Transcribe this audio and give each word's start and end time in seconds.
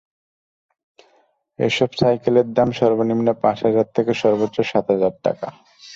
এসব 1.59 1.89
সাইকেলের 1.99 2.47
দাম 2.57 2.69
সর্বনিম্ন 2.79 3.27
পাঁচ 3.43 3.57
হাজার 3.67 3.87
থেকে 3.95 4.11
সর্বোচ্চ 4.21 4.57
সাত 4.71 4.85
হাজার 4.93 5.13
টাকা। 5.23 5.47